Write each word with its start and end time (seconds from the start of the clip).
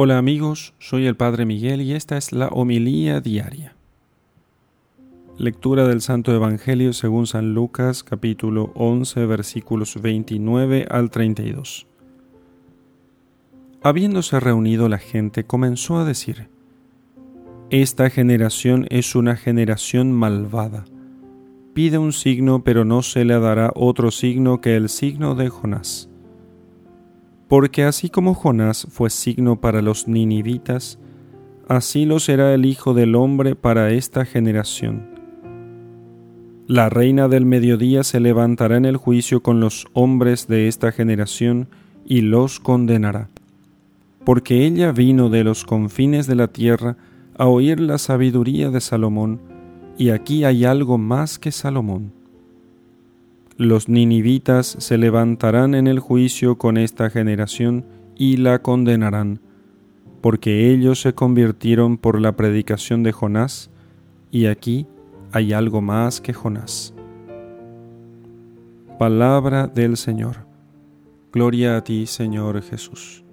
Hola 0.00 0.16
amigos, 0.16 0.74
soy 0.78 1.06
el 1.06 1.16
Padre 1.16 1.44
Miguel 1.44 1.82
y 1.82 1.92
esta 1.92 2.16
es 2.16 2.30
la 2.30 2.46
homilía 2.46 3.20
diaria. 3.20 3.74
Lectura 5.36 5.88
del 5.88 6.02
Santo 6.02 6.32
Evangelio 6.32 6.92
según 6.92 7.26
San 7.26 7.52
Lucas 7.52 8.04
capítulo 8.04 8.70
11 8.76 9.26
versículos 9.26 10.00
29 10.00 10.86
al 10.88 11.10
32. 11.10 11.88
Habiéndose 13.82 14.38
reunido 14.38 14.88
la 14.88 14.98
gente 14.98 15.42
comenzó 15.42 15.98
a 15.98 16.04
decir, 16.04 16.48
Esta 17.70 18.08
generación 18.08 18.86
es 18.90 19.16
una 19.16 19.34
generación 19.34 20.12
malvada. 20.12 20.84
Pide 21.74 21.98
un 21.98 22.12
signo 22.12 22.62
pero 22.62 22.84
no 22.84 23.02
se 23.02 23.24
le 23.24 23.36
dará 23.40 23.72
otro 23.74 24.12
signo 24.12 24.60
que 24.60 24.76
el 24.76 24.90
signo 24.90 25.34
de 25.34 25.48
Jonás 25.48 26.08
porque 27.48 27.84
así 27.84 28.10
como 28.10 28.34
Jonás 28.34 28.86
fue 28.90 29.10
signo 29.10 29.60
para 29.60 29.80
los 29.80 30.06
ninivitas, 30.06 30.98
así 31.66 32.04
lo 32.04 32.20
será 32.20 32.52
el 32.54 32.66
Hijo 32.66 32.94
del 32.94 33.14
Hombre 33.14 33.56
para 33.56 33.90
esta 33.90 34.24
generación. 34.26 35.18
La 36.66 36.90
reina 36.90 37.28
del 37.28 37.46
mediodía 37.46 38.04
se 38.04 38.20
levantará 38.20 38.76
en 38.76 38.84
el 38.84 38.98
juicio 38.98 39.42
con 39.42 39.58
los 39.58 39.86
hombres 39.94 40.46
de 40.48 40.68
esta 40.68 40.92
generación 40.92 41.68
y 42.04 42.20
los 42.20 42.60
condenará, 42.60 43.30
porque 44.26 44.66
ella 44.66 44.92
vino 44.92 45.30
de 45.30 45.44
los 45.44 45.64
confines 45.64 46.26
de 46.26 46.34
la 46.34 46.48
tierra 46.48 46.98
a 47.38 47.46
oír 47.46 47.80
la 47.80 47.96
sabiduría 47.96 48.68
de 48.68 48.82
Salomón, 48.82 49.40
y 49.96 50.10
aquí 50.10 50.44
hay 50.44 50.66
algo 50.66 50.98
más 50.98 51.38
que 51.38 51.52
Salomón. 51.52 52.17
Los 53.58 53.88
ninivitas 53.88 54.76
se 54.78 54.98
levantarán 54.98 55.74
en 55.74 55.88
el 55.88 55.98
juicio 55.98 56.58
con 56.58 56.76
esta 56.76 57.10
generación 57.10 57.84
y 58.14 58.36
la 58.36 58.62
condenarán, 58.62 59.40
porque 60.20 60.70
ellos 60.70 61.00
se 61.00 61.12
convirtieron 61.12 61.98
por 61.98 62.20
la 62.20 62.36
predicación 62.36 63.02
de 63.02 63.10
Jonás, 63.10 63.72
y 64.30 64.46
aquí 64.46 64.86
hay 65.32 65.52
algo 65.52 65.80
más 65.80 66.20
que 66.20 66.32
Jonás. 66.32 66.94
Palabra 68.96 69.66
del 69.66 69.96
Señor. 69.96 70.46
Gloria 71.32 71.78
a 71.78 71.82
ti, 71.82 72.06
Señor 72.06 72.62
Jesús. 72.62 73.24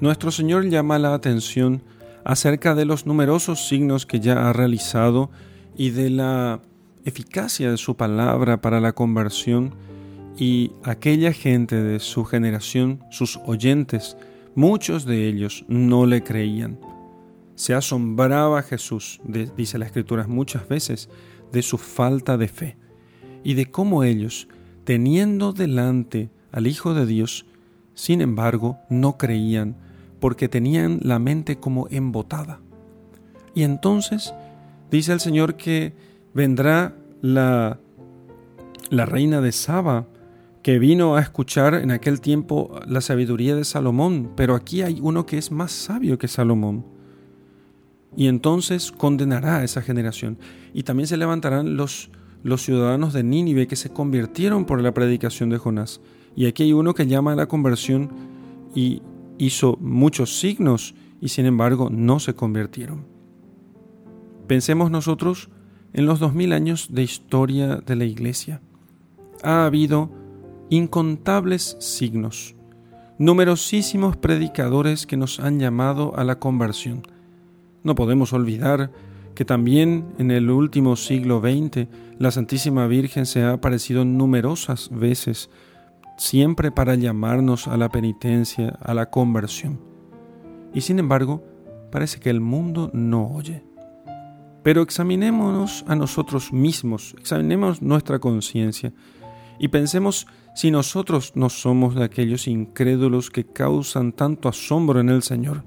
Nuestro 0.00 0.32
Señor 0.32 0.68
llama 0.68 0.98
la 0.98 1.14
atención 1.14 1.84
acerca 2.24 2.74
de 2.74 2.86
los 2.86 3.06
numerosos 3.06 3.68
signos 3.68 4.04
que 4.04 4.18
ya 4.18 4.48
ha 4.48 4.52
realizado 4.52 5.30
y 5.76 5.90
de 5.90 6.10
la 6.10 6.60
eficacia 7.08 7.70
de 7.70 7.76
su 7.76 7.96
palabra 7.96 8.60
para 8.60 8.80
la 8.80 8.92
conversión 8.92 9.74
y 10.38 10.72
aquella 10.84 11.32
gente 11.32 11.82
de 11.82 11.98
su 11.98 12.24
generación, 12.24 13.02
sus 13.10 13.38
oyentes, 13.44 14.16
muchos 14.54 15.04
de 15.04 15.26
ellos 15.26 15.64
no 15.68 16.06
le 16.06 16.22
creían. 16.22 16.78
Se 17.56 17.74
asombraba 17.74 18.62
Jesús, 18.62 19.20
dice 19.56 19.78
la 19.78 19.86
Escritura 19.86 20.26
muchas 20.28 20.68
veces, 20.68 21.08
de 21.50 21.62
su 21.62 21.78
falta 21.78 22.36
de 22.36 22.48
fe 22.48 22.76
y 23.42 23.54
de 23.54 23.66
cómo 23.66 24.04
ellos, 24.04 24.48
teniendo 24.84 25.52
delante 25.52 26.30
al 26.52 26.66
Hijo 26.66 26.94
de 26.94 27.06
Dios, 27.06 27.46
sin 27.94 28.20
embargo, 28.20 28.78
no 28.88 29.18
creían 29.18 29.76
porque 30.20 30.48
tenían 30.48 31.00
la 31.02 31.18
mente 31.18 31.58
como 31.58 31.88
embotada. 31.90 32.60
Y 33.54 33.64
entonces 33.64 34.32
dice 34.90 35.12
el 35.12 35.20
Señor 35.20 35.56
que 35.56 35.94
vendrá 36.32 36.94
la, 37.20 37.80
la 38.90 39.06
reina 39.06 39.40
de 39.40 39.52
Saba, 39.52 40.06
que 40.62 40.78
vino 40.78 41.16
a 41.16 41.20
escuchar 41.20 41.74
en 41.74 41.90
aquel 41.90 42.20
tiempo 42.20 42.80
la 42.86 43.00
sabiduría 43.00 43.54
de 43.56 43.64
Salomón, 43.64 44.32
pero 44.36 44.54
aquí 44.54 44.82
hay 44.82 44.98
uno 45.02 45.26
que 45.26 45.38
es 45.38 45.50
más 45.50 45.72
sabio 45.72 46.18
que 46.18 46.28
Salomón. 46.28 46.84
Y 48.16 48.26
entonces 48.26 48.90
condenará 48.90 49.58
a 49.58 49.64
esa 49.64 49.82
generación. 49.82 50.38
Y 50.74 50.82
también 50.82 51.06
se 51.06 51.16
levantarán 51.16 51.76
los, 51.76 52.10
los 52.42 52.62
ciudadanos 52.62 53.12
de 53.12 53.22
Nínive 53.22 53.66
que 53.66 53.76
se 53.76 53.90
convirtieron 53.90 54.64
por 54.64 54.80
la 54.82 54.92
predicación 54.92 55.50
de 55.50 55.58
Jonás. 55.58 56.00
Y 56.34 56.46
aquí 56.46 56.64
hay 56.64 56.72
uno 56.72 56.94
que 56.94 57.06
llama 57.06 57.32
a 57.32 57.36
la 57.36 57.46
conversión 57.46 58.10
y 58.74 59.02
hizo 59.38 59.76
muchos 59.80 60.38
signos 60.38 60.94
y 61.20 61.28
sin 61.28 61.46
embargo 61.46 61.88
no 61.90 62.20
se 62.20 62.34
convirtieron. 62.34 63.06
Pensemos 64.46 64.90
nosotros 64.90 65.50
en 65.92 66.06
los 66.06 66.20
dos 66.20 66.34
mil 66.34 66.52
años 66.52 66.88
de 66.92 67.02
historia 67.02 67.76
de 67.76 67.96
la 67.96 68.04
Iglesia 68.04 68.60
ha 69.42 69.64
habido 69.64 70.10
incontables 70.70 71.76
signos, 71.80 72.54
numerosísimos 73.18 74.16
predicadores 74.16 75.06
que 75.06 75.16
nos 75.16 75.40
han 75.40 75.58
llamado 75.58 76.16
a 76.16 76.24
la 76.24 76.38
conversión. 76.38 77.02
No 77.82 77.94
podemos 77.94 78.32
olvidar 78.32 78.90
que 79.34 79.44
también 79.44 80.04
en 80.18 80.30
el 80.30 80.50
último 80.50 80.96
siglo 80.96 81.40
XX 81.40 81.86
la 82.18 82.30
Santísima 82.30 82.86
Virgen 82.86 83.24
se 83.24 83.42
ha 83.42 83.52
aparecido 83.52 84.04
numerosas 84.04 84.90
veces, 84.92 85.48
siempre 86.16 86.72
para 86.72 86.96
llamarnos 86.96 87.68
a 87.68 87.76
la 87.76 87.88
penitencia, 87.88 88.76
a 88.80 88.94
la 88.94 89.10
conversión. 89.10 89.80
Y 90.74 90.80
sin 90.80 90.98
embargo, 90.98 91.44
parece 91.92 92.18
que 92.18 92.30
el 92.30 92.40
mundo 92.40 92.90
no 92.92 93.28
oye. 93.28 93.67
Pero 94.62 94.82
examinémonos 94.82 95.84
a 95.86 95.94
nosotros 95.94 96.52
mismos, 96.52 97.14
examinemos 97.18 97.80
nuestra 97.80 98.18
conciencia 98.18 98.92
y 99.58 99.68
pensemos 99.68 100.26
si 100.54 100.70
nosotros 100.70 101.32
no 101.34 101.48
somos 101.50 101.94
de 101.94 102.04
aquellos 102.04 102.48
incrédulos 102.48 103.30
que 103.30 103.44
causan 103.44 104.12
tanto 104.12 104.48
asombro 104.48 105.00
en 105.00 105.08
el 105.08 105.22
Señor, 105.22 105.64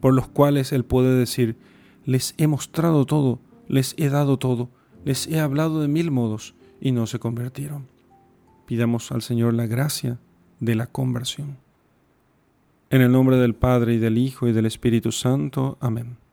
por 0.00 0.14
los 0.14 0.28
cuales 0.28 0.72
Él 0.72 0.84
puede 0.84 1.14
decir, 1.16 1.56
les 2.04 2.34
he 2.38 2.46
mostrado 2.46 3.06
todo, 3.06 3.40
les 3.68 3.94
he 3.98 4.08
dado 4.08 4.38
todo, 4.38 4.70
les 5.04 5.26
he 5.26 5.40
hablado 5.40 5.80
de 5.80 5.88
mil 5.88 6.10
modos 6.10 6.54
y 6.80 6.92
no 6.92 7.06
se 7.06 7.18
convirtieron. 7.18 7.88
Pidamos 8.66 9.10
al 9.12 9.22
Señor 9.22 9.54
la 9.54 9.66
gracia 9.66 10.18
de 10.60 10.74
la 10.74 10.86
conversión. 10.86 11.58
En 12.90 13.00
el 13.00 13.10
nombre 13.10 13.36
del 13.36 13.54
Padre 13.54 13.94
y 13.94 13.98
del 13.98 14.18
Hijo 14.18 14.46
y 14.46 14.52
del 14.52 14.66
Espíritu 14.66 15.10
Santo. 15.10 15.76
Amén. 15.80 16.23